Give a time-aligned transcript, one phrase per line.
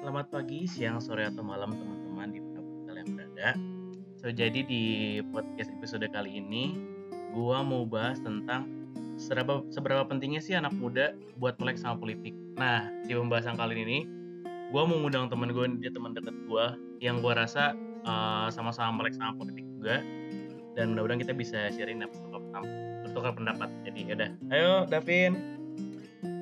[0.00, 3.52] Selamat pagi, siang, sore, atau malam teman-teman di mana kalian berada.
[4.16, 4.82] So, jadi di
[5.28, 6.72] podcast episode kali ini,
[7.36, 8.64] gua mau bahas tentang
[9.20, 12.32] seberapa seberapa pentingnya sih anak muda buat melek sama politik.
[12.56, 14.08] Nah, di pembahasan kali ini,
[14.72, 17.76] gua mau ngundang teman gue, dia teman deket gua yang gua rasa
[18.08, 20.00] uh, sama-sama melek sama politik juga.
[20.80, 22.08] Dan mudah-mudahan kita bisa sharing dan
[23.04, 23.68] bertukar, pendapat.
[23.84, 24.32] Jadi, yaudah.
[24.48, 25.60] Ayo, Davin.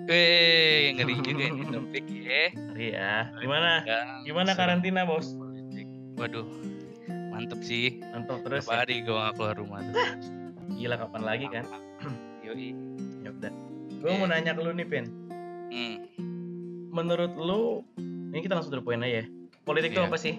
[0.09, 2.68] Weh, ngeri juga ini topik ya.
[2.79, 3.27] Ngeri ya.
[3.43, 3.83] Gimana?
[4.23, 5.35] Gimana karantina, Bos?
[5.35, 5.83] politik.
[6.15, 6.47] Waduh,
[7.35, 7.99] mantep sih.
[8.15, 8.79] Nonton terus Berapa ya?
[8.87, 9.95] hari gue gak keluar rumah tuh.
[10.79, 11.67] Gila kapan lagi kan?
[12.47, 12.71] Yoi.
[13.27, 13.51] Ya udah.
[13.99, 15.11] Gue mau nanya ke lu nih, Pin.
[15.75, 15.97] Hmm.
[16.95, 17.83] Menurut lu,
[18.31, 19.25] ini kita langsung point aja ya.
[19.67, 20.07] Politik itu Iya.
[20.07, 20.35] apa sih?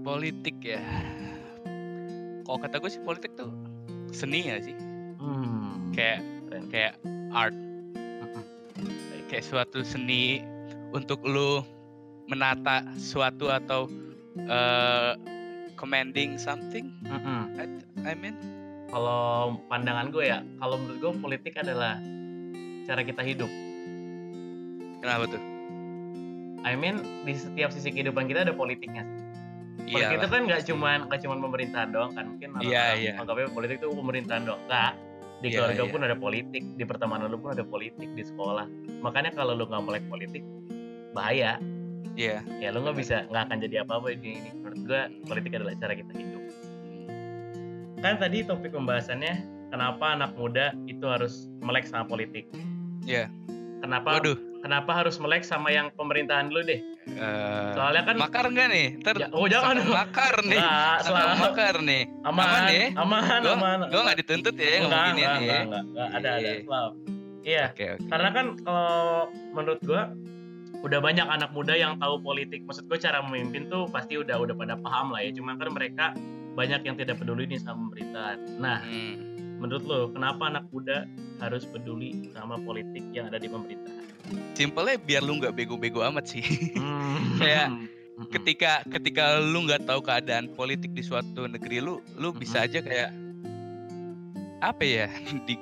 [0.00, 0.80] Politik ya.
[2.40, 3.52] Kalau kata gue sih politik tuh
[4.08, 4.72] seni ya sih.
[5.20, 5.92] Hmm.
[5.92, 6.64] Kayak Keren.
[6.72, 6.92] kayak
[7.30, 7.52] art.
[9.26, 10.40] Kayak suatu seni
[10.90, 11.62] untuk lu
[12.26, 13.86] menata suatu atau
[14.46, 15.14] uh,
[15.74, 16.90] commanding something.
[17.02, 17.40] Mm-mm.
[17.56, 17.64] I,
[18.04, 18.34] I mean,
[18.86, 21.98] Kalau pandangan gue ya, kalau menurut gue politik adalah
[22.84, 23.50] cara kita hidup.
[24.96, 25.42] kenapa tuh?
[26.62, 29.02] I mean di setiap sisi kehidupan kita ada politiknya.
[29.86, 30.18] Politik Iya.
[30.18, 33.12] itu kan nggak cuman nggak cuman pemerintahan doang kan mungkin orang Iya, iya.
[33.18, 34.62] anggapnya politik itu pemerintahan doang.
[34.66, 34.92] Nggak.
[35.36, 35.92] Di Iya, keluarga iya.
[35.92, 38.66] pun ada politik, di pertemanan lu pun ada politik, di sekolah.
[38.98, 40.42] Makanya kalau lu nggak melek politik,
[41.16, 41.56] bahaya.
[42.12, 42.40] Iya.
[42.56, 45.92] ya lu nggak bisa nggak akan jadi apa-apa di ini menurut gua politik adalah cara
[45.92, 46.42] kita hidup
[47.98, 49.34] kan tadi topik pembahasannya
[49.68, 52.48] kenapa anak muda itu harus melek sama politik
[53.02, 53.28] Iya.
[53.78, 54.32] kenapa Waduh.
[54.60, 58.86] kenapa harus melek sama yang pemerintahan dulu deh eh, soalnya kan makar nggak nih?
[58.98, 60.56] Ntar Ya, oh jangan makar nih.
[60.58, 62.02] Sangka soalnya makar nih.
[62.24, 62.86] aman aman ya?
[62.96, 65.44] aman Gua, aman gua nggak dituntut ya enggak ngomong ginian enggak, nih.
[65.44, 66.52] enggak, enggak, enggak, ada ada Iya.
[66.58, 66.88] Selaw.
[67.44, 68.08] iya Oke oke.
[68.08, 69.04] karena kan kalau
[69.52, 70.02] menurut gua
[70.78, 74.54] udah banyak anak muda yang tahu politik maksud gua cara memimpin tuh pasti udah udah
[74.54, 76.12] pada paham lah ya cuma kan mereka
[76.52, 79.14] banyak yang tidak peduli nih sama pemerintahan nah Hmm.
[79.56, 81.04] menurut lo kenapa anak muda
[81.36, 84.04] harus peduli sama politik yang ada di pemerintahan
[84.52, 86.42] Simpelnya biar lu nggak bego-bego amat sih.
[87.38, 88.26] Kayak Mm-mm.
[88.26, 92.42] ketika ketika lu nggak tahu keadaan politik di suatu negeri lu, lu Mm-mm.
[92.42, 93.14] bisa aja kayak
[94.58, 95.06] apa ya
[95.46, 95.54] di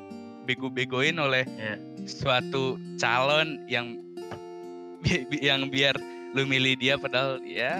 [0.45, 1.77] bego-begoin oleh Iya.
[2.05, 4.01] suatu calon yang
[5.05, 5.95] bi- bi- yang biar
[6.35, 7.79] lu milih dia padahal ya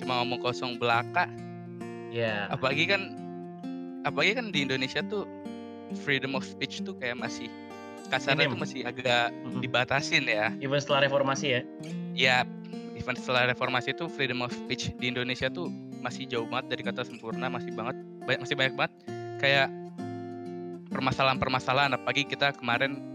[0.00, 1.30] cuma ngomong kosong belaka
[2.10, 3.14] ya apalagi kan
[4.02, 5.28] apalagi kan di Indonesia tuh
[6.02, 7.46] freedom of speech tuh kayak masih
[8.10, 8.58] kasarnya Minim.
[8.58, 9.62] tuh masih agak Mm-mm.
[9.62, 11.60] dibatasin ya even setelah reformasi ya
[12.16, 12.36] ya
[12.98, 15.70] even setelah reformasi itu freedom of speech di Indonesia tuh
[16.02, 17.94] masih jauh banget dari kata sempurna masih banget
[18.26, 18.92] banyak, masih banyak banget
[19.38, 19.68] kayak
[20.92, 23.11] permasalahan-permasalahan apalagi kita kemarin.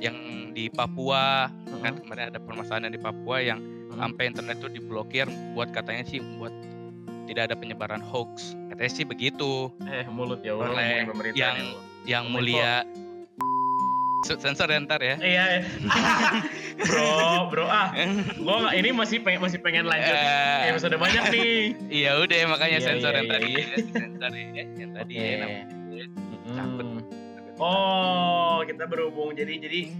[0.00, 0.16] Yang
[0.50, 1.46] di Papua
[1.78, 2.02] kan Mm-mm.
[2.02, 3.96] kemarin ada permasalahan yang di Papua yang Mm-mm.
[3.96, 6.52] sampai internet tuh diblokir buat katanya sih buat
[7.24, 11.50] tidak ada penyebaran hoax katanya sih begitu eh mulut ya Oleh yang- ya
[12.04, 12.82] yang mulia
[14.20, 15.62] Se- sensor ya ntar ya iya eh.
[16.82, 17.88] bro bro ah
[18.36, 21.52] gua nggak ini masih pengen masih pengen lanjut Eh, episode banyak nih
[21.88, 23.64] iya udah makanya Iya, sensor iya, yang iya, tadi iya.
[23.64, 24.44] ya, sensor ya
[24.76, 25.24] yang tadi Oke.
[25.24, 25.66] ya, namanya.
[26.50, 26.86] Takut.
[27.60, 29.92] Oh kita berhubung jadi jadi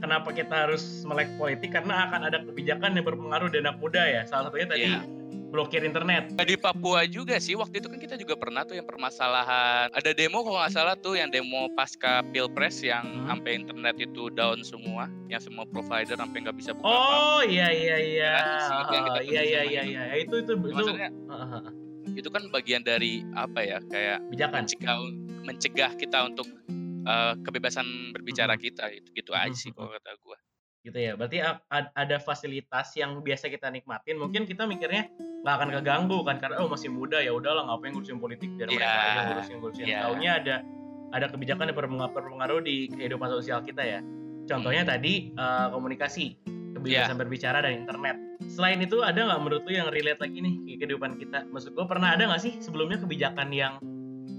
[0.00, 4.22] kenapa kita harus melek politik karena akan ada kebijakan yang berpengaruh di anak muda ya
[4.24, 5.00] salah satunya tadi Iya.
[5.48, 9.92] blokir internet di Papua juga sih waktu itu kan kita juga pernah tuh yang permasalahan
[9.92, 13.28] ada demo kalau nggak salah tuh yang demo pasca pilpres yang Hmm.
[13.30, 17.96] sampai internet itu down semua yang semua provider sampai nggak bisa buka Oh iya iya
[18.00, 18.32] iya.
[18.82, 19.92] Kan, Iya iya iya itu.
[19.92, 20.02] iya.
[20.18, 21.08] Itu itu itu maksudnya
[22.12, 24.64] itu kan bagian dari apa ya kayak bijakan.
[24.64, 24.96] mencegah
[25.42, 26.48] mencegah kita untuk
[27.04, 28.62] uh, kebebasan berbicara Mhm.
[28.62, 30.38] kita itu gitu aja Mhm, sih kalau kata gua
[30.82, 31.14] Gitu ya.
[31.14, 31.38] Berarti
[31.70, 34.18] ada fasilitas yang biasa kita nikmatin.
[34.18, 35.06] Mungkin kita mikirnya
[35.46, 38.82] nggak akan keganggu kan karena oh masih muda ya udahlah ngapain ngurusin politik biar mereka
[38.82, 39.06] Iya.
[39.06, 39.84] aja ngurusin ngurusin.
[39.86, 39.98] Iya.
[40.02, 40.56] Taunya ada
[41.14, 44.00] ada kebijakan yang berpengaruh, di kehidupan sosial kita ya.
[44.50, 46.42] Contohnya tadi eh, komunikasi,
[46.74, 48.16] kebebasan berbicara dan internet.
[48.50, 51.46] Selain itu ada nggak menurut lu yang relate lagi nih ke kehidupan kita?
[51.46, 53.78] Maksud gua pernah ada nggak sih sebelumnya kebijakan yang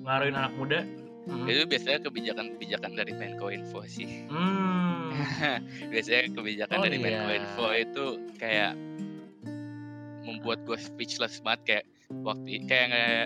[0.04, 0.84] ngaruhin anak muda?
[1.24, 1.48] Hmm.
[1.48, 5.16] itu biasanya kebijakan-kebijakan dari Menkominfo sih Hmm.
[5.92, 7.04] biasanya kebijakan Oh, dari iya.
[7.06, 8.06] Menkominfo itu
[8.36, 8.74] kayak
[10.24, 11.86] membuat gue speechless banget kayak
[12.24, 13.26] waktu kayak nggak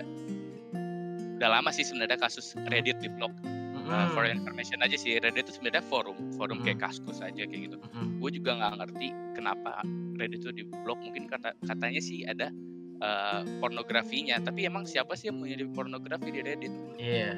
[1.38, 3.30] udah lama sih sebenarnya kasus Reddit di blog
[3.88, 6.92] Uh, for information aja sih Reddit itu sebenarnya forum forum kayak Hmm.
[6.92, 8.20] kaskus aja kayak gitu Hmm.
[8.20, 9.80] gue juga nggak ngerti kenapa
[10.14, 12.52] Reddit itu di blog mungkin kata katanya sih ada
[13.00, 16.68] uh, pornografinya tapi emang siapa sih yang punya di pornografi di Reddit
[17.00, 17.32] Iya.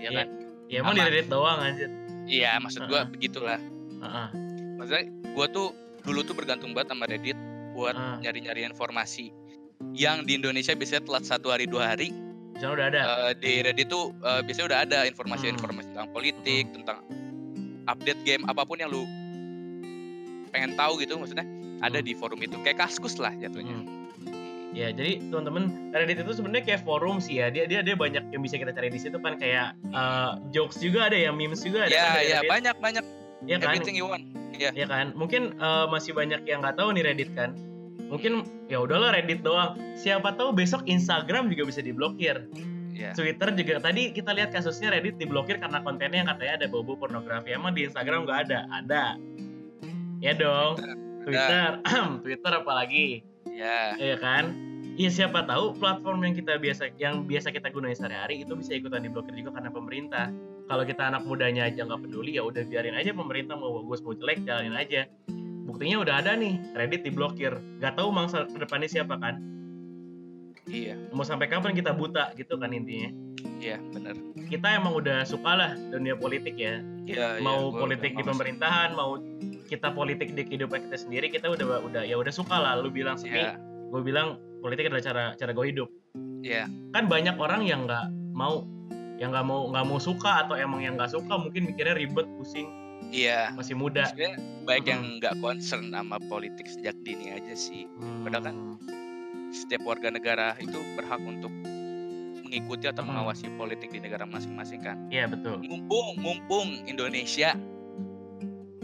[0.00, 0.10] Ya Iya.
[0.16, 0.26] kan
[0.66, 1.02] Ya emang di.
[1.02, 1.90] Reddit doang anjir.
[2.24, 3.10] iya maksud gue Uh-uh.
[3.10, 3.58] begitulah
[4.00, 4.28] Heeh.
[4.76, 5.68] maksudnya gue tuh
[6.00, 7.36] dulu tuh bergantung banget sama Reddit
[7.70, 9.30] buat nyari-nyari informasi
[9.92, 12.10] yang di Indonesia biasanya telat satu hari dua hari
[12.50, 13.00] Di sana udah ada.
[13.26, 16.98] Eh, di Reddit tuh eh, biasanya udah ada informasi-informasi tentang politik, tentang
[17.86, 19.02] update game apa pun yang lu
[20.50, 21.46] pengen tahu gitu maksudnya
[21.80, 22.04] ada Hmm.
[22.04, 23.72] di forum itu kayak kaskus lah jatuhnya.
[23.74, 23.88] Hmm.
[24.70, 27.50] Ya, jadi teman-teman Reddit itu sebenarnya kayak forum sih ya.
[27.50, 31.10] Dia dia dia banyak yang bisa kita cari di situ kan kayak eh, jokes juga
[31.10, 31.90] ada ya, memes juga ada.
[31.90, 32.50] Ya kan ya Reddit.
[32.50, 33.04] banyak banyak
[33.40, 33.72] Ya kan?
[33.72, 34.24] everything you want.
[34.54, 34.70] Ya.
[34.76, 35.10] Ya kan?
[35.18, 37.50] Mungkin eh, masih banyak yang nggak tahu nih Reddit kan.
[38.10, 39.74] Mungkin ya udahlah Reddit doang.
[39.98, 42.46] Siapa tahu besok Instagram juga bisa diblokir.
[42.94, 43.16] Ya.
[43.16, 47.50] Twitter juga tadi kita lihat kasusnya Reddit diblokir karena kontennya yang katanya ada bobo pornografi.
[47.50, 48.58] Emang di Instagram nggak ada?
[48.70, 49.04] Ada.
[50.20, 50.76] Ya dong.
[51.24, 51.80] Twitter,
[52.24, 53.96] Twitter apalagi, Ya.
[53.96, 54.52] ya kan?
[55.00, 59.00] Iya siapa tahu platform yang kita biasa yang biasa kita gunain sehari-hari itu bisa ikutan
[59.00, 60.28] diblokir juga karena pemerintah.
[60.68, 64.12] Kalau kita anak mudanya aja nggak peduli ya udah biarin aja pemerintah mau bagus mau
[64.12, 65.08] jelek jalanin aja.
[65.64, 67.54] Buktinya udah ada nih Reddit diblokir.
[67.78, 69.38] Gak tahu mangsa ke depannya siapa kan?
[70.66, 70.98] Iya.
[71.14, 73.10] Mau sampai kapan kita buta gitu kan intinya.
[73.62, 74.14] Iya, benar.
[74.50, 76.82] Kita emang udah suka lah dunia politik ya.
[77.06, 79.16] Iya, mau iya, gua politik di pemerintahan, mau
[79.70, 82.74] kita politik di kehidupan kita sendiri, kita udah udah ya udah suka lah.
[82.74, 83.54] Lu bilang seni, Iya.
[83.86, 85.88] gue bilang politik adalah cara cara gue hidup.
[86.42, 86.66] Iya.
[86.90, 88.66] Kan banyak orang yang nggak mau
[89.16, 92.66] yang nggak mau nggak mau suka atau emang yang nggak suka mungkin mikirnya ribet pusing
[93.10, 93.52] Iya.
[93.52, 97.84] masih muda Sebenarnya baik yang nggak concern sama politik sejak dini aja sih.
[98.24, 98.76] Padahal kan Hmm,
[99.50, 101.52] setiap warga negara itu berhak untuk
[102.40, 103.12] mengikuti atau Hmm.
[103.12, 104.96] mengawasi politik di negara masing-masing kan.
[105.08, 107.54] iya betul Mumpung, mumpung Indonesia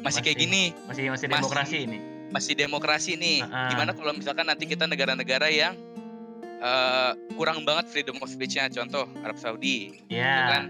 [0.07, 0.47] masih, kayak Masih.
[0.47, 1.27] gini, masih masih Masih.
[1.27, 1.99] demokrasi ini
[2.31, 3.39] masih demokrasi nih.
[3.47, 3.71] Ah.
[3.71, 5.75] Gimana kalau misalkan nanti kita negara-negara yang
[6.59, 10.65] eh, kurang banget freedom of speech-nya, contoh Arab Saudi, ya kan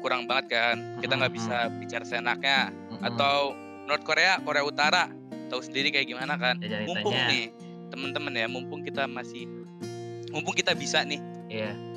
[0.00, 0.76] kurang banget kan.
[0.98, 1.46] Kita nggak Mm-mm.
[1.52, 2.72] bisa bicara seenaknya.
[2.72, 3.06] Mm-mm.
[3.06, 3.54] Atau
[3.86, 5.12] North Korea, Korea Utara,
[5.52, 6.58] tahu sendiri kayak gimana kan.
[6.58, 7.52] Ya, Mumpung nih,
[7.92, 9.46] teman-teman ya, mumpung kita masih,
[10.32, 11.91] mumpung kita bisa nih, iya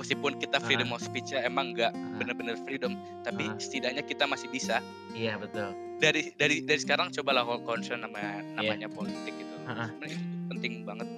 [0.00, 2.16] meskipun kita freedom of speech-nya emang nggak Ah.
[2.16, 3.60] bener-bener freedom, tapi Ah.
[3.60, 4.80] setidaknya kita masih bisa.
[5.12, 5.70] iya betul
[6.00, 8.56] Dari dari dari sekarang cobalah kalau concern nama Iya.
[8.56, 9.52] namanya politik gitu.
[9.68, 11.08] Sebenarnya itu penting banget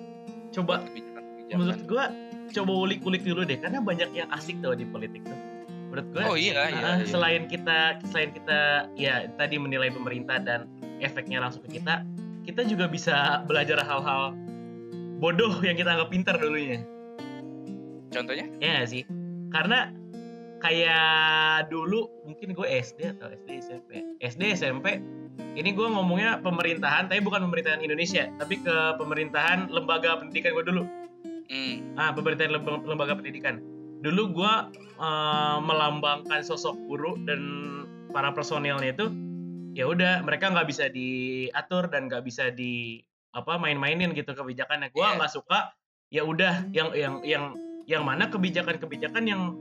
[0.53, 0.75] coba
[1.49, 2.05] menurut gua
[2.51, 5.39] coba ulik-ulik dulu deh karena banyak yang asik tuh di politik tuh
[5.89, 7.07] menurut gua Oh iya, iya, iya.
[7.09, 10.69] selain kita selain kita ya tadi menilai pemerintah dan
[10.99, 12.05] efeknya langsung ke kita
[12.43, 14.35] kita juga bisa belajar hal-hal
[15.17, 16.83] bodoh yang kita anggap pintar dulunya
[18.13, 18.47] Contohnya?
[18.61, 19.03] ya nggak sih?
[19.49, 19.91] Karena
[20.63, 23.91] kayak dulu mungkin gue SD atau SD SMP
[24.23, 25.03] SD SMP
[25.59, 30.83] ini gue ngomongnya pemerintahan tapi bukan pemerintahan Indonesia tapi ke pemerintahan lembaga pendidikan gue dulu.
[31.51, 33.59] Hmm, ah pemerintahan lembaga, lembaga pendidikan.
[34.03, 34.53] Dulu gue
[35.61, 37.41] melambangkan sosok guru dan
[38.15, 39.07] para personilnya itu
[39.73, 43.01] ya udah mereka nggak bisa diatur dan nggak bisa di
[43.33, 44.93] apa main-mainin gitu kebijakannya.
[44.93, 45.17] Gue Iya.
[45.19, 45.73] nggak suka
[46.13, 47.45] ya udah yang yang yang
[47.87, 49.55] yang mana kebijakan-kebijakan yang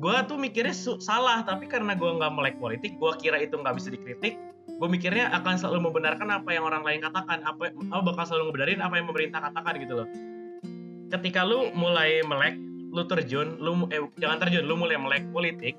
[0.00, 3.92] gue tuh mikirnya salah tapi karena gue nggak melek politik gue kira itu nggak bisa
[3.92, 4.40] dikritik
[4.80, 8.80] gue mikirnya akan selalu membenarkan apa yang orang lain katakan apa oh, bakal selalu ngebenarin
[8.80, 10.08] apa yang pemerintah katakan gitu loh.
[11.10, 12.56] Ketika lu mulai melek
[12.90, 15.76] lu terjun lu eh jangan terjun lu mulai melek politik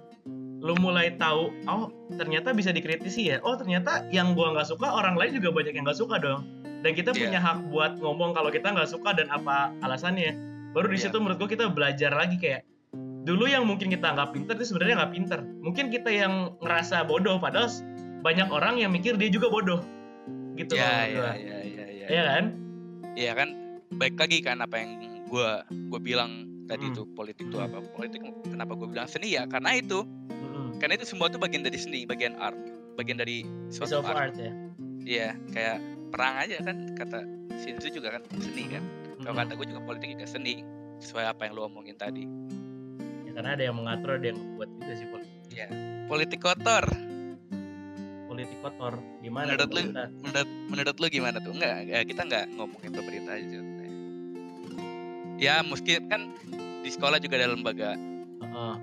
[0.62, 5.18] lu mulai tahu oh ternyata bisa dikritisi ya oh ternyata yang gua nggak suka orang
[5.18, 6.46] lain juga banyak yang nggak suka dong.
[6.82, 7.20] Dan kita Iya.
[7.26, 11.04] punya hak buat ngomong kalau kita nggak suka dan apa alasannya baru di Iya.
[11.10, 12.62] situ menurut gua kita belajar lagi kayak
[13.22, 17.38] dulu yang mungkin kita nggak pinter itu sebenarnya nggak pinter mungkin kita yang ngerasa bodoh
[17.38, 17.70] padahal
[18.22, 19.82] banyak orang yang mikir dia juga bodoh
[20.56, 22.46] gitu loh ya, menurut ya, ya, ya, kan
[23.12, 23.50] Iya kan,
[23.92, 24.92] baik lagi kan apa yang
[25.28, 26.96] gua gua bilang tadi Hmm.
[26.96, 27.84] itu politik itu apa?
[27.92, 29.44] Politik kenapa gue bilang seni ya?
[29.44, 30.80] Karena itu, Mm-mm.
[30.80, 32.56] karena itu semua tuh bagian dari seni, bagian art,
[32.96, 34.32] bagian dari suatu art.
[34.32, 34.54] art ya
[35.04, 37.20] Iya, kayak perang aja kan kata
[37.60, 38.84] Shinzu juga kan seni kan.
[39.22, 40.66] Kalau kata gue juga politik juga seni
[41.02, 42.26] sesuai apa yang lu omongin tadi.
[43.26, 45.68] Ya, karena ada yang mengatur ada yang membuat juga sih politik, Iya.
[46.10, 46.86] Politik kotor.
[48.32, 49.82] politik kotor gimana Menurut lu?
[50.24, 51.52] Menurut menurut lu gimana tuh?
[51.52, 53.60] Enggak, ya, kita enggak ngomongin pemerintah aja.
[55.36, 56.22] Ya, mungkin kan
[56.86, 57.98] di sekolah juga ada lembaga,
[58.40, 58.74] Heeh.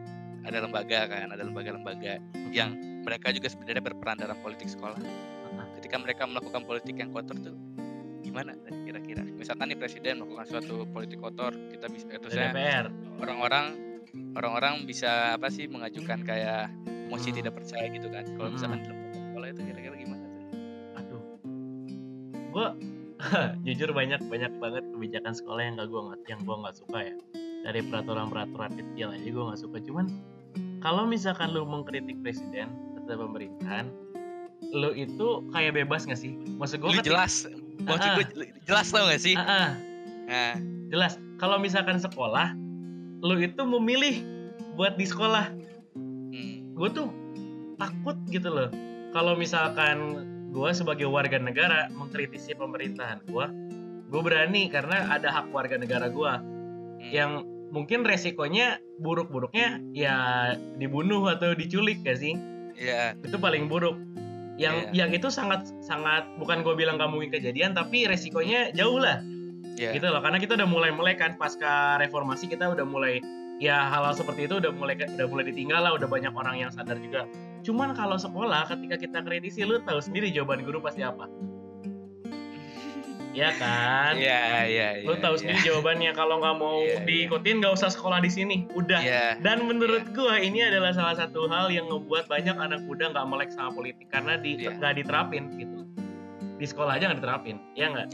[0.42, 2.18] ada lembaga kan, ada lembaga-lembaga
[2.50, 2.76] yang
[3.06, 5.00] mereka juga sebenarnya berperan dalam politik sekolah.
[5.00, 5.66] Heeh.
[5.80, 7.56] Ketika mereka melakukan politik yang kotor tuh
[8.28, 8.52] gimana
[8.84, 9.22] kira-kira?
[9.24, 12.84] Misalkan nih presiden melakukan suatu politik kotor, kita bisa itu Ada saya
[13.18, 13.66] orang-orang
[14.36, 16.68] orang-orang bisa apa sih mengajukan kayak
[17.08, 17.38] mosi Hmm.
[17.40, 18.24] tidak percaya gitu kan.
[18.36, 18.56] Kalau Hmm.
[18.56, 20.44] misalkan lembaga sekolah itu kira-kira gimana tuh?
[20.94, 21.22] aduh
[22.48, 22.66] gue
[23.66, 27.14] jujur banyak banyak banget kebijakan sekolah yang gak gue nggak yang gue nggak suka ya
[27.66, 30.06] dari peraturan-peraturan kecil aja gue nggak suka cuman
[30.78, 33.90] kalau misalkan lu mengkritik presiden atau pemerintahan
[34.70, 36.34] lu itu kayak bebas gak sih?
[36.58, 37.46] Maksud gue Lu jelas,
[37.78, 38.26] gue
[38.64, 39.34] jelas tau gak sih?
[39.34, 39.74] Ah,
[40.28, 40.60] Nah,
[40.92, 41.16] jelas.
[41.40, 42.52] Kalau misalkan sekolah,
[43.24, 44.20] lu itu memilih
[44.74, 45.48] buat di sekolah.
[45.96, 47.08] hmm, Gue tuh
[47.80, 48.68] takut gitu loh.
[49.10, 49.96] Kalau misalkan
[50.52, 53.46] gue sebagai warga negara mengkritisi pemerintahan gue,
[54.08, 56.32] gue berani karena ada hak warga negara gue.
[57.00, 57.08] hmm.
[57.08, 57.32] Yang
[57.72, 60.16] mungkin resikonya buruk-buruknya ya
[60.76, 62.36] dibunuh atau diculik gak sih?
[62.76, 63.96] Iya, Itu paling buruk.
[64.58, 65.06] Yang Iya.
[65.06, 69.22] yang itu sangat sangat bukan gue bilang gak mungkin kejadian tapi resikonya jauh lah.
[69.78, 69.94] iya.
[69.94, 73.22] gitu loh karena kita udah mulai mulai kan pasca reformasi kita udah mulai
[73.62, 76.98] ya hal-hal seperti itu udah mulai udah mulai ditinggal lah udah banyak orang yang sadar
[76.98, 77.30] juga
[77.62, 81.30] cuman kalau sekolah ketika kita kritisi lu tahu sendiri jawaban guru pasti apa
[83.38, 85.06] ya kan Iya, iya, iya.
[85.06, 85.40] lu tahu iya.
[85.40, 87.06] sendiri jawabannya kalau nggak mau Iya, iya.
[87.06, 91.46] diikutin nggak usah sekolah di sini udah Iya, dan menurut gua ini adalah salah satu
[91.46, 94.74] hal yang ngebuat banyak anak muda nggak melek sama politik karena di Iya.
[94.74, 95.86] nggak diterapin gitu
[96.58, 98.06] di sekolah aja nggak diterapin ya nggak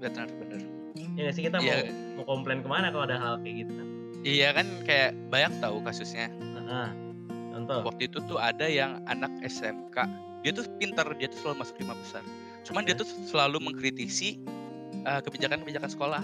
[0.00, 0.60] benar, benar.
[0.96, 1.92] ya nggak sih kita Iya.
[2.16, 3.88] mau mau komplain ke mana kalau ada hal kayak gitu kan
[4.22, 6.30] Iya kan kayak banyak tahu kasusnya.
[6.62, 6.94] Nah,
[7.50, 7.82] contoh.
[7.90, 9.98] Waktu itu tuh ada yang anak SMK,
[10.46, 12.22] dia tuh pintar, dia tuh selalu masuk lima besar.
[12.62, 14.38] Cuman dia tuh selalu mengkritisi
[15.04, 16.22] uh, kebijakan-kebijakan sekolah.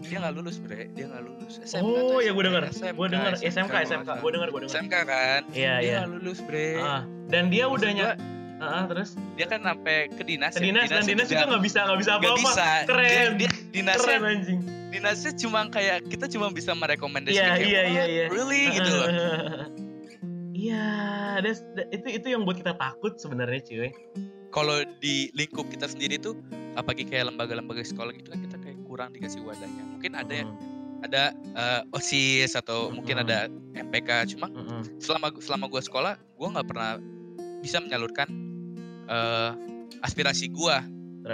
[0.00, 0.88] Dia nggak lulus, bre.
[0.90, 1.60] Dia nggak lulus.
[1.60, 4.74] SMK Oh ya gue denger, gue denger SMK SMK, gue denger gue denger.
[4.74, 5.40] SMK kan.
[5.50, 5.96] Iya Dia iya.
[5.98, 6.68] nggak lulus, bre.
[6.76, 8.16] Ah, dan dia Maksud udah gua, nyat,
[8.58, 10.52] ah, terus dia kan sampai ke dinas.
[10.52, 10.64] ke ya.
[10.66, 12.40] dinas dan dinas juga nggak bisa nggak bisa apa-apa.
[12.40, 12.68] bisa.
[12.86, 13.06] Keren.
[13.06, 14.60] Dia, dia dinasnya Keren anjing.
[14.90, 18.08] dinasnya cuma kayak kita cuma bisa merekomendasikan Iya iya iya "What?
[18.08, 18.24] iya.
[18.28, 19.08] Really gitu loh.
[20.50, 20.86] Iya,
[21.40, 23.90] that- itu itu yang buat kita takut sebenarnya cuy.
[24.50, 26.34] kalau di lingkup kita sendiri tuh
[26.80, 31.04] apalagi kayak lembaga-lembaga sekolah gitu kan kita kayak kurang dikasih wadahnya mungkin ada yang Hmm,
[31.04, 34.82] ada eh, osis atau mungkin ada MPK cuma hmm, hmm.
[35.00, 37.00] selama selama gue sekolah gue nggak pernah
[37.60, 38.28] bisa menyalurkan
[39.08, 39.50] eh,
[40.00, 40.76] aspirasi gue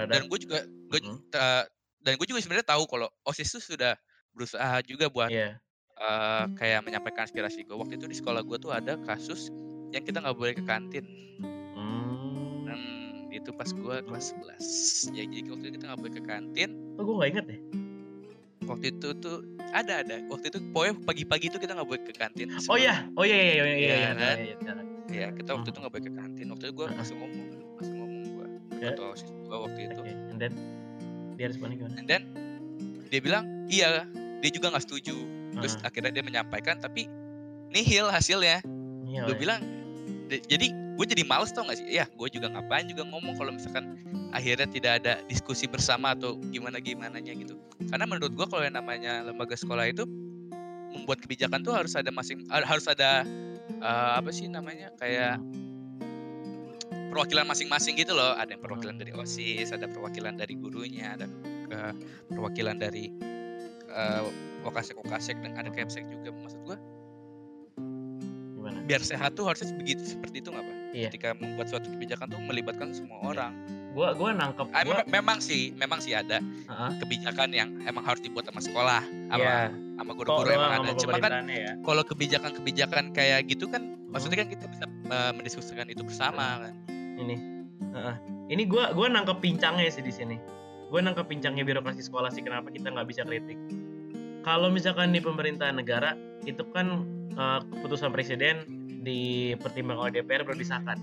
[0.07, 1.17] dan gue juga gua, Mhm.
[1.31, 1.63] eh,
[1.99, 3.99] dan gue juga sebenarnya tahu kalau osis itu sudah
[4.31, 5.59] berusaha juga buat Iya.
[5.97, 9.51] eh, kayak menyampaikan aspirasi gue waktu itu di sekolah gue tuh ada kasus
[9.91, 11.03] yang kita nggak boleh ke kantin
[11.37, 11.56] Hmm.
[13.47, 14.25] Itu pas gue kelas
[15.07, 17.59] 11 ya jadi waktu itu kita nggak boleh ke kantin Oh, gue gak inget deh.
[18.65, 19.37] waktu itu tuh
[19.69, 23.23] ada ada waktu itu pokoknya pagi-pagi itu kita nggak boleh ke kantin Oh iya, oh
[23.23, 23.77] iya iya iya iya iya.
[23.77, 24.35] Iya, iya, kan?
[24.37, 24.55] iya,
[25.07, 25.19] iya.
[25.23, 26.97] ya kita waktu itu nggak boleh ke kantin waktu itu gue Heeh.
[26.97, 28.93] langsung ngomong langsung ngomong gue Ya.
[28.93, 30.53] atau sis gue waktu itu Oke, and then
[31.33, 31.95] dia responnya gimana?
[31.95, 32.21] and then
[33.07, 34.03] dia bilang iya
[34.37, 35.15] dia juga nggak setuju
[35.55, 37.07] terus Ah, akhirnya dia menyampaikan tapi
[37.69, 38.61] nihil hasilnya
[39.03, 39.39] iya, gue iya.
[39.39, 39.61] bilang
[40.27, 41.87] "De- jadi gue jadi males tau gak sih?
[41.93, 44.01] Ya gue juga ngapain juga ngomong kalau misalkan
[44.33, 47.53] akhirnya tidak ada diskusi bersama atau gimana gimana nya gitu.
[47.93, 50.09] Karena menurut gue kalau yang namanya lembaga sekolah itu
[50.89, 53.21] membuat kebijakan tuh harus ada masing har- harus ada
[53.69, 55.37] eh, apa sih namanya kayak
[57.13, 58.33] perwakilan masing-masing gitu loh.
[58.33, 61.29] Ada yang perwakilan dari osis ada perwakilan dari gurunya ada
[61.69, 61.93] eh,
[62.33, 63.13] perwakilan dari
[63.93, 64.21] eh,
[64.65, 66.33] wakasek wakasek dan ada kemsek juga.
[66.33, 66.96] Maksud gue?
[68.87, 70.75] Biar sehat tuh harusnya begitu seperti itu nggak pak?
[70.95, 71.07] Iya.
[71.11, 73.51] Ketika membuat suatu kebijakan tuh melibatkan semua orang.
[73.91, 76.91] Gua gua nangkep Ah, gua mem- memang sih, memang sih ada Heeh.
[77.01, 79.73] kebijakan yang emang harus dibuat sama sekolah, sama Iya.
[79.97, 80.91] sama guru-guru emang ada.
[80.95, 81.73] Cuma kan ya.
[81.81, 84.13] kalau kebijakan-kebijakan kayak gitu kan, Hmm.
[84.13, 86.73] maksudnya kan kita bisa eh, mendiskusikan itu bersama kan.
[87.17, 87.35] Ini.
[87.93, 88.15] Heeh.
[88.47, 90.37] Ini gua gua nangkep pincangnya sih di sini.
[90.87, 93.57] Gua nangkep pincangnya birokrasi sekolah sih kenapa kita nggak bisa kritik.
[94.45, 96.13] Kalau misalkan di pemerintahan negara
[96.45, 97.03] itu kan
[97.33, 100.97] eh, keputusan presiden dipertimbangkan oleh DPR baru disahkan.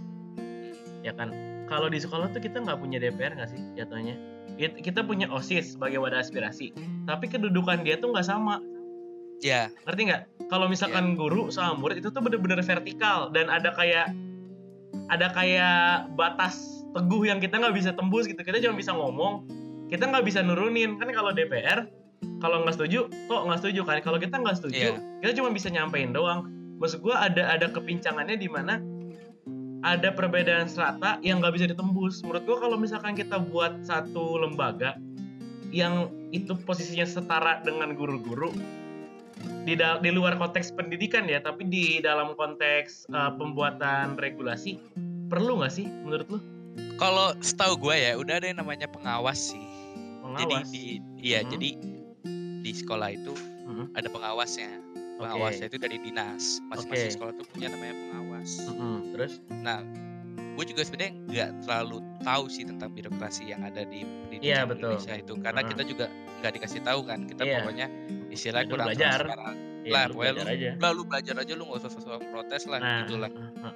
[1.00, 1.30] Ya kan?
[1.64, 4.14] Kalau di sekolah tuh kita nggak punya DPR nggak sih jatuhnya?
[4.54, 6.70] It- Kita punya OSIS sebagai wadah aspirasi,
[7.04, 8.60] tapi kedudukan dia tuh nggak sama.
[9.40, 14.08] Ya, ngerti nggak kalau misalkan guru sama murid itu tuh bener-bener vertikal dan ada kayak
[15.10, 15.76] ada kayak
[16.14, 16.56] batas
[16.92, 19.44] teguh yang kita nggak bisa tembus gitu kita cuma bisa ngomong
[19.90, 21.90] kita nggak bisa nurunin kan kalau DPR
[22.38, 25.02] kalau nggak setuju kok nggak setuju kan kalau kita nggak setuju Iya.
[25.20, 26.48] kita cuma bisa nyampein doang
[26.84, 28.76] maksud gua ada ada kepincangannya di mana
[29.84, 35.00] ada perbedaan strata yang nggak bisa ditembus menurut gua kalau misalkan kita buat satu lembaga
[35.72, 38.52] yang itu posisinya setara dengan guru-guru
[39.64, 44.76] di di luar konteks pendidikan ya tapi di dalam konteks uh, pembuatan regulasi
[45.32, 46.38] perlu nggak sih menurut lu
[46.94, 49.62] kalau setahu gue ya udah ada yang namanya pengawas sih.
[50.38, 50.84] Jadi pengawas di
[51.22, 51.50] iya, Mhm.
[51.50, 51.68] jadi
[52.62, 53.34] di sekolah itu
[53.66, 53.94] Mhm.
[53.94, 54.70] ada pengawasnya.
[55.16, 56.58] Pengawasnya itu dari dinas.
[56.64, 57.14] Masing-masing Oke.
[57.14, 58.50] sekolah tuh punya namanya pengawas.
[58.64, 58.96] Mm-mm.
[59.10, 59.80] terus Nah,
[60.54, 64.90] gue juga sebenarnya nggak terlalu tahu sih tentang birokrasi yang ada di pendidikan Iya, betul.
[64.92, 65.70] Indonesia itu, karena Heeh.
[65.70, 66.06] kita juga
[66.38, 67.18] nggak dikasih tahu kan.
[67.24, 67.56] Kita Iya.
[67.60, 67.86] pokoknya
[68.28, 69.18] istilahnya Lu kurang belajar.
[69.20, 69.56] transparan.
[69.84, 72.78] ya Lah, lu belajar aja Lah lu belajar aja lu nggak usah sosok protes lah
[72.78, 73.28] nah gitu lah.
[73.28, 73.74] uh, uh,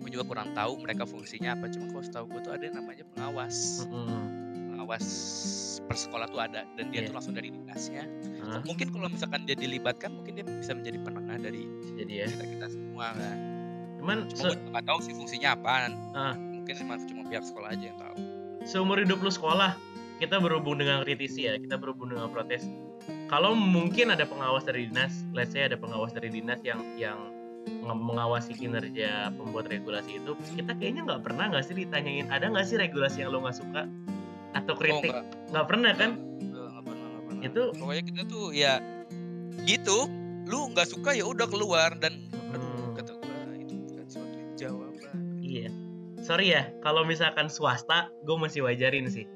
[0.00, 3.04] Gue juga kurang tahu mereka fungsinya apa cuma kalau setahu gue tuh ada yang namanya
[3.12, 4.06] pengawas Mm-mm.
[4.06, 4.45] pengawas
[4.86, 7.10] per sekolah tuh ada dan dia Iya.
[7.10, 8.06] tuh langsung dari dinasnya
[8.42, 8.62] Hah?
[8.62, 11.62] mungkin kalau misalkan dia dilibatkan mungkin dia bisa menjadi penengah dari
[11.94, 12.26] jadi ya.
[12.28, 13.36] kita kita semua kan.
[13.96, 15.92] Cuman cuma se- gue nggak tahu sih fungsinya apaan.
[16.12, 16.34] Ah.
[16.34, 18.14] mungkin cuma cuma pihak sekolah aja yang tahu.
[18.62, 19.74] Seumur hidup lu sekolah
[20.16, 22.66] kita berhubung dengan kritisi ya kita berhubung dengan protes.
[23.26, 27.18] Kalau mungkin ada pengawas dari dinas let's say ada pengawas dari dinas yang yang
[27.82, 32.78] mengawasi kinerja pembuat regulasi itu kita kayaknya nggak pernah nggak sih ditanyain ada nggak sih
[32.78, 33.82] regulasi yang lo nggak suka
[34.56, 35.12] atau oh kritik
[35.46, 37.42] nggak pernah kan Enggak, enggak pernah, enggak pernah.
[37.44, 38.72] Itu- pokoknya kita tuh ya
[39.62, 39.98] gitu
[40.44, 42.94] lu nggak suka ya udah keluar dan aduh, Hmm.
[42.94, 45.68] kata gua itu bukan suatu jawaban iya
[46.20, 49.26] sorry ya kalau misalkan swasta gue masih wajarin sih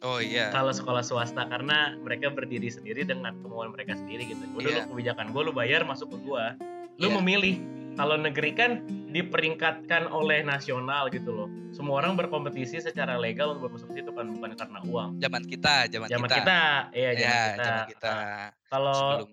[0.00, 4.42] oh iya kalau sekolah swasta karena mereka berdiri sendiri dengan kemauan mereka sendiri gitu.
[4.52, 4.78] Udah Iya.
[4.82, 6.58] lu kebijakan gue lu bayar masuk ke gua.
[6.98, 7.16] Lu Iya.
[7.16, 7.54] memilih.
[7.92, 8.80] Kalau negeri kan
[9.12, 11.48] diperingkatkan oleh nasional gitu loh.
[11.76, 15.20] Semua orang berkompetisi secara legal untuk masuk situ kan bukan karena uang.
[15.20, 16.60] zaman kita zaman, Zaman kita, kita,
[16.96, 17.64] iya ya zaman kita.
[17.64, 19.28] zaman kita Nah, Kalau sebelum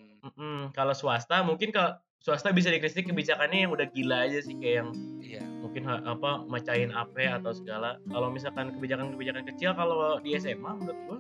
[0.76, 4.90] kalau swasta mungkin kalau swasta bisa dikritik kebijakannya yang udah gila aja sih kayak yang
[5.24, 7.96] iya mungkin apa mecahin AP atau segala.
[8.12, 11.20] Kalau misalkan kebijakan-kebijakan kecil kalau di SMA menurut gua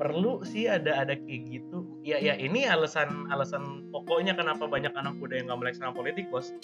[0.00, 1.84] perlu sih ada ada kayak gitu.
[2.00, 6.32] Ya ya ini alasan alasan pokoknya kenapa banyak anak muda yang nggak melek sama politik
[6.32, 6.56] bos.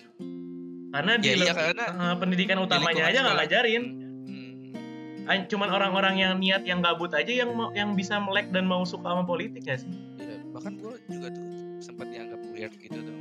[0.89, 3.85] Karena di Ya, iya, le- karena pendidikan utamanya aja nggak ngajarin.
[4.25, 8.81] hmm, Cuman orang-orang yang niat yang gabut aja yang mau- yang bisa melek dan mau
[8.83, 9.91] suka sama politik ya sih.
[10.17, 10.41] iya.
[10.49, 11.45] bahkan gua juga tuh
[11.79, 13.17] sempat dianggap weird gitu tuh.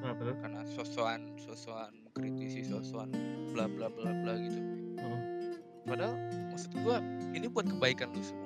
[0.00, 0.36] Kenapa tuh?
[0.38, 3.12] karena sosokan sosokan kritisi sosokan
[3.50, 4.60] bla bla bla bla gitu
[4.94, 5.20] Heeh.
[5.82, 6.12] padahal
[6.48, 7.00] maksud gua
[7.32, 8.43] ini buat kebaikan lu semua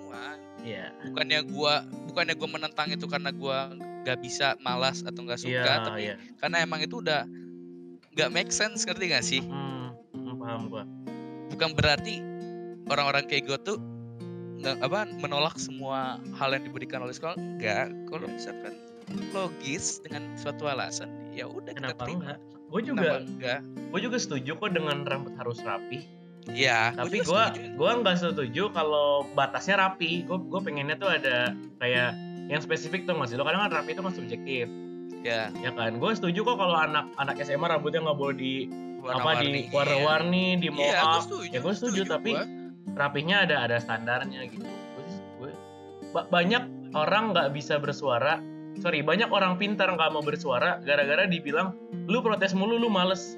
[0.58, 0.90] Iya.
[1.06, 1.74] bukannya gua
[2.04, 3.70] bukannya gua menentang itu karena gua
[4.02, 6.14] nggak bisa malas atau nggak suka Iya, tapi iya.
[6.36, 7.22] karena emang itu udah
[8.12, 10.82] nggak make sense ngerti gak sih Hmm, hmm, paham gua.
[11.48, 12.18] bukan berarti
[12.86, 13.78] orang-orang kayak gue tuh
[14.58, 18.34] nggak apa menolak semua hal yang diberikan oleh sekolah enggak kalau Iya.
[18.34, 18.74] misalkan
[19.30, 22.38] logis dengan suatu alasan ya udah kita Kenapa terima enggak?
[22.68, 26.04] Gue juga enggak gue juga setuju kok dengan rambut harus rapi.
[26.52, 27.44] Ya tapi gue
[27.76, 30.24] gue nggak setuju kalau batasnya rapi.
[30.24, 32.16] Gue gue pengennya tuh ada kayak
[32.48, 33.36] yang spesifik tuh masih.
[33.36, 34.66] Lo kadang kan rapi itu kan subjektif.
[35.26, 36.00] Ya ya kan?
[36.00, 38.54] Gue setuju kok kalau anak anak SMA rambutnya nggak boleh di
[39.06, 41.22] apa di warna-warni di mau iya, gua up.
[41.22, 42.44] setuju, ya gue setuju tapi gua.
[42.98, 44.66] rapinya ada ada standarnya gitu.
[45.38, 45.52] Gue
[46.10, 48.42] gue banyak orang nggak bisa bersuara.
[48.78, 51.74] Sorry banyak orang pintar nggak mau bersuara gara-gara dibilang
[52.06, 53.34] lu protes mulu lu males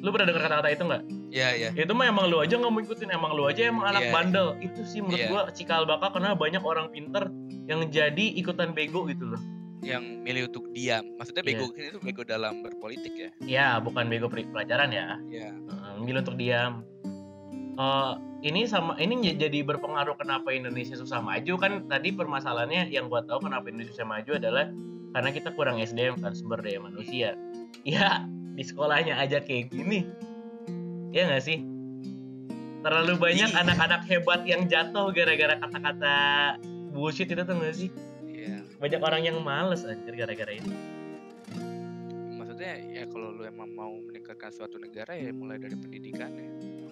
[0.00, 1.02] lu pernah dengar kata-kata itu nggak?
[1.30, 4.02] Ya ya itu mah emang lu aja nggak mau ikutin emang lu aja emang anak
[4.02, 4.12] Iya.
[4.12, 4.46] bandel.
[4.58, 5.28] Itu sih menurut Iya.
[5.28, 7.28] gua cikal bakal karena banyak orang pinter
[7.64, 9.40] yang jadi ikutan bego gitu loh.
[9.80, 11.04] Yang milih untuk diam.
[11.16, 11.50] Maksudnya Iya.
[11.52, 13.30] bego ini tuh bego dalam berpolitik ya?
[13.40, 15.20] Ya bukan bego pelajaran ya.
[15.28, 16.82] Ya Eh, milih untuk diam.
[17.76, 21.52] Eh, ini sama ini jadi berpengaruh kenapa Indonesia susah maju?
[21.56, 24.64] Kan tadi permasalahannya yang gua tahu kenapa Indonesia susah maju adalah
[25.10, 27.36] karena kita kurang SDM kan sumber daya manusia.
[27.84, 28.24] Ya
[28.60, 30.04] di sekolahnya aja kayak gini.
[31.16, 31.64] Ya nggak sih?
[32.84, 33.60] Terlalu banyak Iya.
[33.64, 36.16] anak-anak hebat yang jatuh gara-gara kata-kata
[36.92, 37.88] bullshit itu tuh nggak sih?
[38.28, 40.68] Ya banyak orang yang males anjir gara-gara itu.
[42.36, 46.48] Maksudnya ya kalau lu emang mau meningkatkan suatu negara ya mulai dari pendidikannya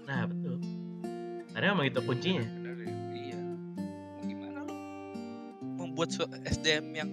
[0.08, 0.56] nah betul.
[1.52, 2.48] Karena emang itu kuncinya.
[2.48, 2.72] Ya,
[3.12, 3.38] iya.
[4.16, 4.72] Mau gimana lu?
[5.76, 6.16] Membuat
[6.48, 7.10] SDM yang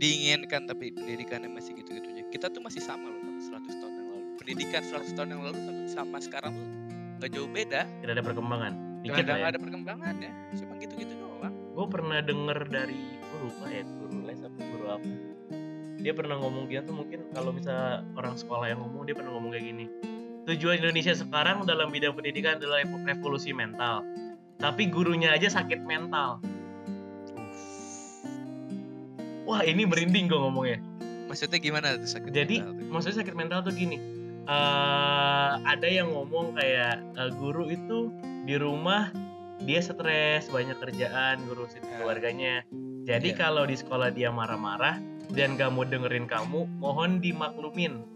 [0.00, 2.23] diinginkan tapi pendidikannya masih gitu-gitu aja.
[2.34, 4.24] Kita tuh masih sama loh sama 100 tahun yang lalu.
[4.36, 6.68] Pendidikan 100 tahun yang lalu sama, sama sekarang tuh
[7.22, 7.86] gak jauh beda.
[8.02, 9.36] tidak ada perkembangan Gak dikit ada, ya.
[9.38, 10.30] nggak ada perkembangannya.
[10.54, 11.54] Cuma gitu-gitu doang.
[11.54, 15.08] gue pernah denger dari gue lupa ya guru les apa guru apa
[15.96, 17.74] dia pernah ngomong dia tuh mungkin kalau bisa
[18.14, 19.86] orang sekolah yang ngomong dia pernah ngomong kayak gini
[20.44, 24.04] tujuan Indonesia sekarang dalam bidang pendidikan adalah revo- revolusi mental
[24.56, 26.38] tapi gurunya aja sakit mental
[29.44, 30.78] wah ini merinding gue ngomongnya
[31.34, 32.86] Maksudnya gimana tuh sakit jadi mental tuh?
[32.88, 33.98] maksudnya sakit mental tuh gini
[34.44, 39.10] eh ada yang ngomong kayak eh, guru itu di rumah
[39.58, 41.98] dia stres banyak kerjaan ngurusin Ya.
[41.98, 42.54] keluarganya
[43.02, 43.36] jadi Ya.
[43.36, 48.06] kalau di sekolah dia marah-marah dan gak mau dengerin kamu mohon dimaklumin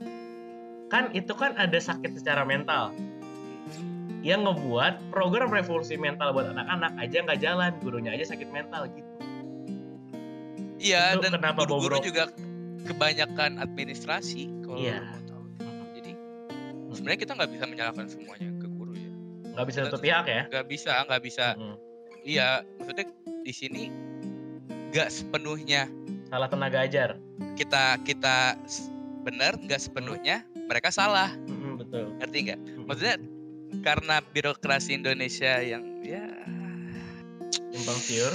[0.86, 2.94] kan itu kan ada sakit secara mental
[4.20, 9.10] yang ngebuat program revolusi mental buat anak-anak aja nggak jalan gurunya aja sakit mental gitu
[10.78, 12.06] Iya itu dan kenapa guru-guru bobrok?
[12.06, 12.22] juga
[12.84, 14.98] kebanyakan administrasi kalau Iya.
[15.00, 15.42] lu mau tahu.
[15.94, 16.12] Jadi
[16.92, 19.12] sebenarnya kita nggak bisa menyalahkan semuanya ke guru ya.
[19.48, 21.46] nggak bisa satu pihak ya Nggak bisa, nggak bisa.
[21.54, 21.76] Mm.
[22.22, 23.06] Iya, maksudnya
[23.42, 23.82] di sini
[24.88, 25.82] nggak sepenuhnya
[26.28, 27.16] salah tenaga ajar
[27.54, 28.54] kita kita
[29.20, 31.32] benar, nggak sepenuhnya mereka salah.
[31.44, 31.76] Mm-mm.
[31.76, 33.16] betul ngerti nggak maksudnya
[33.80, 36.24] karena birokrasi Indonesia yang ya
[37.68, 38.32] simpang siur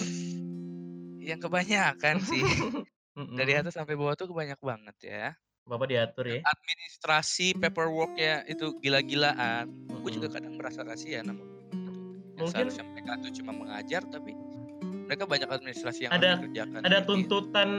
[1.19, 2.41] yang kebanyakan sih
[3.13, 3.37] Mm-mm.
[3.37, 5.25] dari atas sampai bawah tuh kebanyak banget ya.
[5.63, 6.39] Bapak diatur ya.
[6.43, 9.71] Administrasi paperwork ya itu gila-gilaan.
[10.01, 11.43] Gue juga kadang merasa kasihan sama
[12.33, 14.33] Mungkin- seharusnya mereka tuh cuma mengajar tapi
[15.05, 17.69] mereka banyak administrasi yang Ada- harus dikerjakan ada Jadi, tuntutan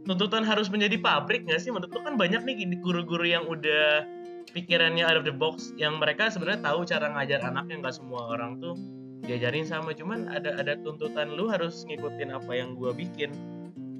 [0.00, 1.68] tuntutan harus menjadi pabrik nggak sih?
[1.68, 4.06] Menurut kan banyak nih guru-guru yang udah
[4.50, 8.56] pikirannya out of the box yang mereka sebenarnya tahu cara ngajar anaknya nggak semua orang
[8.56, 8.78] tuh
[9.20, 9.92] diajarin sama.
[9.92, 13.28] Cuman ada ada tuntutan lu harus ngikutin apa yang gua bikin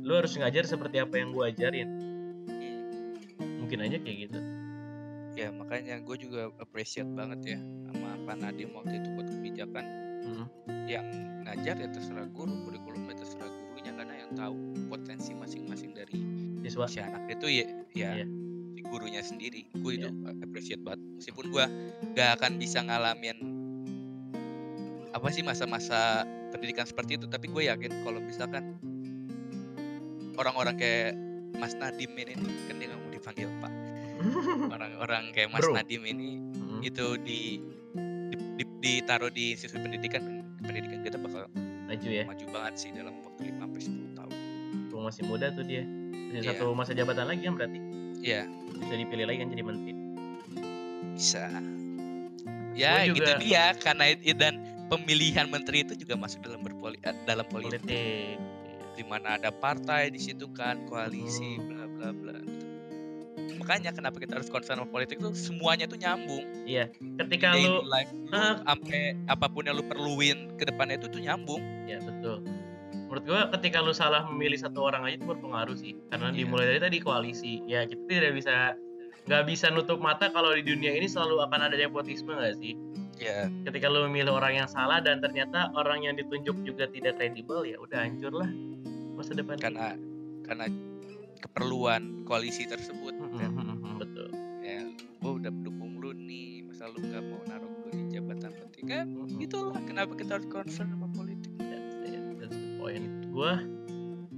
[0.01, 1.89] lu harus ngajar seperti apa yang gua ajarin.
[2.49, 2.81] Hmm,
[3.61, 4.41] mungkin aja kayak gitu.
[5.39, 7.59] Ya makanya gue juga appreciate banget ya
[7.89, 9.85] sama Pak Nadiem waktu itu buat kebijakan
[10.21, 10.47] Mm.
[10.85, 11.07] yang
[11.49, 14.53] ngajar ya terserah guru kurikulumnya terserah gurunya karena yang tahu
[14.93, 16.21] potensi masing-masing dari
[16.61, 16.85] siswa.
[16.85, 18.27] si anak itu ya ya Iya.
[18.77, 19.65] si gurunya sendiri.
[19.81, 20.13] Gue itu
[20.45, 21.01] appreciate banget.
[21.17, 21.65] Meskipun gue
[22.13, 23.39] gak akan bisa ngalamin
[25.11, 28.77] apa sih masa-masa pendidikan seperti itu tapi gue yakin kalau misalkan
[30.41, 31.13] orang-orang kayak
[31.53, 32.33] Mas Nadim ini
[32.65, 33.73] kan dia nggak mau dipanggil Pak
[34.75, 35.75] orang-orang kayak Mas Bro.
[35.75, 36.31] Nadim ini
[36.71, 36.87] Mm.
[36.87, 37.59] itu di,
[38.31, 40.23] di, di- ditaruh di institusi pendidikan
[40.61, 41.51] pendidikan kita bakal
[41.83, 44.33] maju ya maju banget sih dalam waktu 5 sampai 10 tahun.
[44.87, 46.55] Tuh masih muda tuh dia masih Iya.
[46.55, 47.79] satu masa jabatan lagi kan berarti
[48.19, 49.93] Iya, bisa dipilih lagi kan jadi menteri
[51.13, 51.45] bisa.
[52.73, 54.55] Ya, Gua gitu juga- dia karena itu dan
[54.87, 58.39] pemilihan menteri itu juga masuk dalam berpoli eh, dalam politik politik
[59.01, 61.65] di mana ada partai di situ kan, koalisi Hmm.
[61.67, 62.67] bla bla bla gitu.
[63.57, 66.45] Makanya kenapa kita harus concern sama politik tuh semuanya tuh nyambung.
[66.65, 67.81] iya ketika Daily lu
[68.31, 68.61] Ah.
[68.63, 71.61] sampai apa pun yang lu perluin ke depannya itu tuh nyambung.
[71.85, 72.45] Ya betul.
[73.09, 75.97] Menurut gua ketika lu salah memilih satu orang aja itu berpengaruh sih.
[76.09, 76.37] Karena Iya.
[76.45, 77.65] dimulai dari tadi koalisi.
[77.65, 78.77] Ya kita tidak bisa
[79.27, 82.77] nggak bisa nutup mata kalau di dunia ini selalu akan ada nepotisme nggak sih?
[83.21, 87.69] Ya, Ketika lu memilih orang yang salah dan ternyata orang yang ditunjuk juga tidak kredibel
[87.69, 88.49] ya udah hancur lah
[89.21, 89.57] masa depan.
[89.57, 89.95] karena
[90.43, 90.67] karena
[91.39, 93.51] keperluan koalisi tersebut Mm, kan.
[93.97, 94.29] betul.
[94.61, 98.85] ya gue udah dukung lu nih masa lu nggak mau naruh gue di jabatan penting
[98.87, 99.39] kan Mm, mm.
[99.41, 103.05] itulah kenapa kita harus concern sama politik That's it, that's the point.
[103.27, 103.53] Gue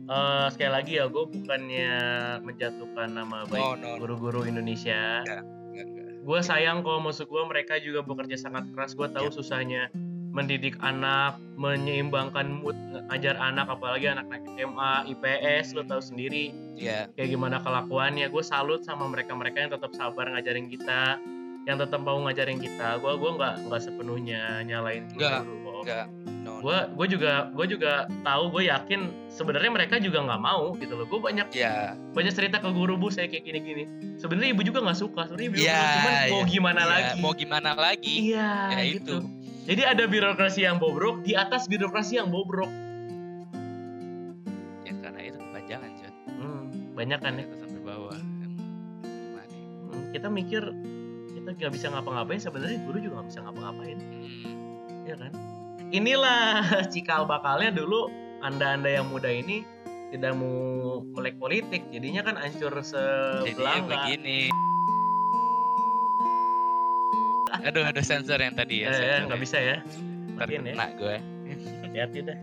[0.04, 1.92] eh, sekali lagi ya, gue bukannya
[2.40, 3.98] menjatuhkan nama baik oh no, no.
[3.98, 5.22] guru-guru Indonesia.
[6.22, 9.34] Gue sayang kalau maksud gue mereka juga bekerja sangat keras gue tahu Yap.
[9.34, 9.82] susahnya
[10.32, 12.74] mendidik anak menyeimbangkan mood
[13.12, 16.56] ngajar anak apalagi anak-anak SMA IPS lo tahu sendiri.
[16.74, 18.32] Ya kayak gimana kelakuannya.
[18.32, 21.20] Gue salut sama mereka-mereka yang tetap sabar ngajarin kita
[21.68, 22.98] yang tetap mau ngajarin kita.
[22.98, 26.06] Gue gua nggak nggak sepenuhnya nyalain guru enggak
[26.46, 26.52] no, no.
[26.62, 31.06] gue gue juga gue juga tahu gue yakin sebenarnya mereka juga nggak mau gitu loh.
[31.10, 33.84] Gue banyak ya banyak cerita ke guru bu saya kayak gini-gini.
[34.16, 37.18] Sebenarnya ibu juga nggak suka sebenarnya ibu ya juga cuman mau ya, gimana ya, lagi.
[37.20, 38.14] mau gimana lagi?
[38.32, 39.16] Iya ya gitu.
[39.20, 42.70] itu jadi ada birokrasi yang bobrok di atas birokrasi yang bobrok.
[44.82, 46.62] Ya karena itu kepanjangan John hmm,
[46.98, 47.46] banyak kan ya.
[47.62, 48.26] Sampai bawah ya?
[49.06, 50.62] Hmm, kita mikir
[51.38, 53.98] kita nggak bisa ngapa-ngapain sebenarnya guru juga nggak bisa ngapa-ngapain.
[54.02, 55.32] Hmm, ya kan?
[55.94, 58.10] Inilah cikal bakalnya dulu
[58.42, 59.62] anda-anda yang muda ini
[60.10, 64.52] tidak mau melek politik jadinya kan hancur jadi sebelangga begini
[67.62, 69.44] aduh ada sensor yang tadi ya eh, sensor nggak ya.
[69.44, 69.76] bisa ya.
[70.36, 70.86] Matiin ya.
[70.98, 71.16] gue.
[71.86, 72.38] Hati-hati dah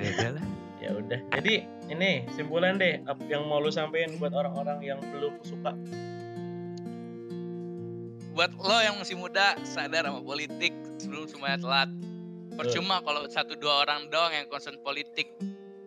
[0.00, 0.30] ya udah.
[0.36, 0.46] Lah
[0.80, 1.20] ya udah.
[1.36, 1.54] Jadi
[1.92, 5.76] ini simpulan deh yang mau lu sampein buat orang-orang yang belum suka.
[8.32, 11.90] Buat lo yang masih muda sadar sama politik sebelum semuanya telat.
[12.56, 15.28] Percuma kalau satu dua orang doang yang concern politik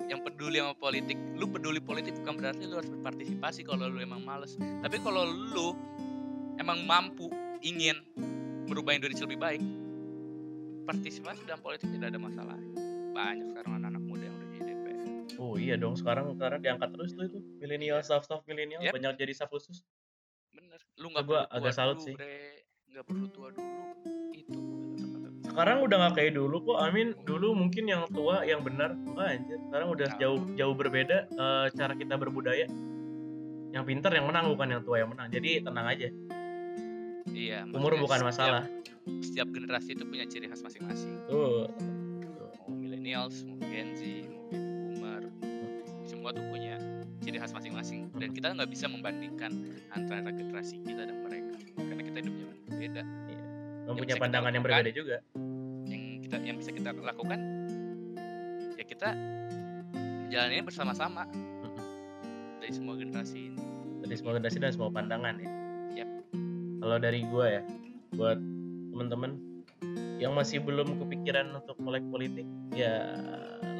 [0.06, 1.18] yang peduli sama politik.
[1.38, 4.58] Lu peduli politik bukan berarti lu harus berpartisipasi kalau lu emang males.
[4.60, 5.74] Tapi kalau lu
[6.62, 7.98] emang mampu ingin
[8.66, 9.62] merubah Indonesia lebih baik.
[10.84, 12.58] Partisipasi dalam politik tidak ada masalah.
[13.14, 14.98] Banyak sekarang anak-anak muda yang udah jadi DPR
[15.38, 15.96] oh iya dong.
[15.96, 17.40] Sekarang sekarang diangkat terus tuh itu.
[17.58, 18.94] Milenial staff staff milenial Yep.
[18.94, 19.86] banyak jadi staff khusus.
[20.52, 20.80] Bener.
[20.98, 22.16] Lu nggak Gua perlu agak salut dulu, sih.
[22.90, 23.70] nggak perlu tua dulu.
[24.34, 24.60] Itu.
[25.44, 26.78] Sekarang udah nggak kayak dulu kok.
[26.82, 28.92] Amin dulu mungkin yang tua yang benar.
[28.92, 29.58] Enggak anjir.
[29.64, 30.18] Sekarang udah Nah.
[30.20, 32.66] jauh jauh berbeda eh, cara kita berbudaya.
[33.72, 35.32] Yang pintar yang menang bukan yang tua yang menang.
[35.32, 36.10] Jadi tenang aja
[37.32, 38.64] iya umur bukan setiap- masalah.
[39.20, 41.16] setiap generasi itu punya ciri khas masing-masing.
[41.28, 41.68] Tuh
[42.64, 45.22] mau millennials mau Gen Z mau baby boomer
[46.04, 46.76] semua tuh punya
[47.20, 48.08] ciri khas masing-masing.
[48.16, 49.52] Dan kita nggak bisa membandingkan
[49.92, 53.02] antara generasi kita dan mereka karena kita hidupnya berbeda.
[53.84, 55.18] Mempunyai bisa kita pandangan yang berbeda juga.
[55.84, 57.40] yang kita yang bisa kita lakukan
[58.80, 59.10] ya kita
[60.24, 61.24] menjalaninya bersama-sama.
[62.64, 63.60] Dari semua generasi ini.
[64.08, 65.63] Dari semua generasi dan semua pandangan ya.
[66.84, 67.64] Kalau dari gue ya
[68.20, 68.36] buat
[68.92, 69.40] temen-temen
[70.20, 72.44] yang masih belum kepikiran untuk melek politik
[72.76, 73.16] ya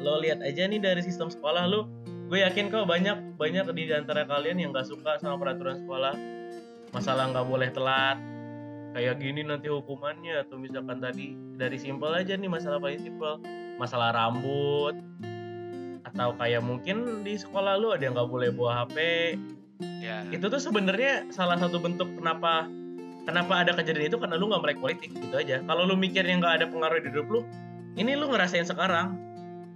[0.00, 1.84] lo lihat aja nih dari sistem sekolah lo.
[2.32, 6.16] Gue yakin kok banyak banyak di antara kalian yang gak suka sama peraturan sekolah.
[6.96, 8.18] Masalah nggak boleh telat
[8.94, 13.36] kayak gini nanti hukumannya atau misalkan tadi dari simpel aja nih masalah paling simpel.
[13.76, 14.96] Masalah rambut
[16.04, 18.96] atau kayak mungkin di sekolah lu ada yang nggak boleh bawa HP
[20.00, 20.22] ya.
[20.30, 22.70] Itu tuh sebenarnya salah satu bentuk kenapa
[23.24, 24.16] kenapa ada kejadian itu?
[24.20, 25.60] Karena lu nggak melek politik gitu aja.
[25.64, 27.40] Kalau lu mikirnya nggak ada pengaruh di hidup lu
[27.96, 29.16] ini lu ngerasain sekarang.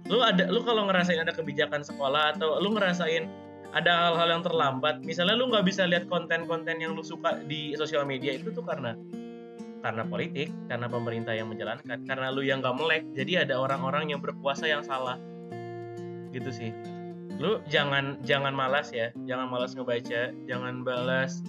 [0.09, 3.29] Lu ada lu kalau ngerasain ada kebijakan sekolah atau lu ngerasain
[3.69, 8.01] ada hal-hal yang terlambat misalnya lu nggak bisa lihat konten-konten yang lu suka di sosial
[8.01, 8.97] media itu tuh karena
[9.85, 14.19] karena politik karena pemerintah yang menjalankan karena lu yang nggak melek jadi ada orang-orang yang
[14.19, 15.21] berkuasa yang salah.
[16.33, 16.71] Gitu sih.
[17.39, 21.39] Lu jangan jangan malas ya jangan malas ngebaca jangan balas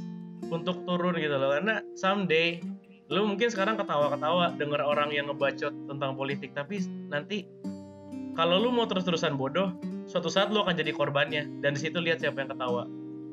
[0.48, 1.53] untuk turun gitu loh.
[1.53, 2.64] Karena someday
[3.11, 6.79] lu mungkin sekarang ketawa-ketawa denger orang yang ngebacot tentang politik tapi
[7.11, 7.42] nanti
[8.38, 9.74] kalau lu mau terus-terusan bodoh
[10.07, 11.62] suatu saat lu akan jadi korbannya.
[11.62, 12.87] Dan di situ lihat siapa yang ketawa.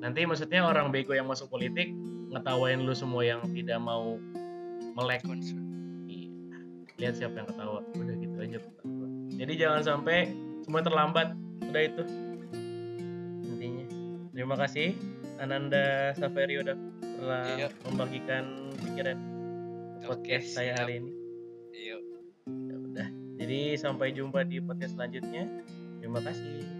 [0.04, 1.90] Nanti maksudnya orang bego yang masuk politik
[2.34, 4.20] ngetawain lu semua yang tidak mau
[4.98, 5.24] melek.
[6.10, 6.30] Iya.
[6.98, 7.80] lihat siapa yang ketawa.
[7.98, 8.60] Udah gitu aja.
[9.38, 10.34] Jadi jangan sampai
[10.66, 11.38] semua terlambat.
[11.70, 12.04] Udah itu.
[13.46, 13.86] Intinya.
[14.34, 14.98] Terima kasih
[15.38, 16.78] Ananda Saverio udah
[17.18, 17.68] telah Iya.
[17.84, 18.44] membagikan
[18.78, 19.18] pikiran
[20.00, 20.80] podcast Oke, saya siap.
[20.80, 21.12] hari ini
[21.74, 21.98] Iya.
[22.48, 25.44] ya udah jadi sampai jumpa di podcast selanjutnya
[26.00, 26.77] terima kasih